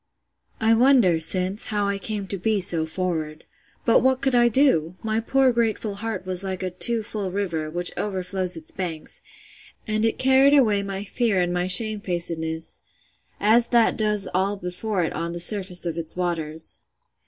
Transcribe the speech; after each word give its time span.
I 0.59 0.73
wonder, 0.73 1.19
since, 1.19 1.67
how 1.67 1.85
I 1.87 1.99
came 1.99 2.25
to 2.29 2.39
be 2.39 2.59
so 2.59 2.87
forward. 2.87 3.43
But 3.85 3.99
what 3.99 4.19
could 4.19 4.33
I 4.33 4.47
do?—My 4.47 5.19
poor 5.19 5.51
grateful 5.53 5.93
heart 6.01 6.25
was 6.25 6.43
like 6.43 6.63
a 6.63 6.71
too 6.71 7.03
full 7.03 7.31
river, 7.31 7.69
which 7.69 7.91
overflows 7.95 8.57
its 8.57 8.71
banks: 8.71 9.21
and 9.85 10.03
it 10.03 10.17
carried 10.17 10.57
away 10.57 10.81
my 10.81 11.03
fear 11.03 11.39
and 11.39 11.53
my 11.53 11.67
shamefacedness, 11.67 12.81
as 13.39 13.67
that 13.67 13.95
does 13.95 14.27
all 14.33 14.57
before 14.57 15.03
it 15.03 15.13
on 15.13 15.33
the 15.33 15.39
surface 15.39 15.85
of 15.85 15.95
its 15.97 16.15
waters! 16.15 16.79